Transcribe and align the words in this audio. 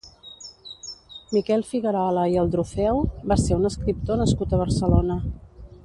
Miquel 1.37 1.65
Figuerola 1.71 2.23
i 2.33 2.39
Aldrofeu 2.45 3.05
va 3.33 3.39
ser 3.45 3.59
un 3.61 3.71
escriptor 3.73 4.21
nascut 4.23 4.57
a 4.59 4.63
Barcelona. 4.65 5.21